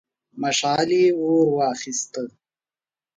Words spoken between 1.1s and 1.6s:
ور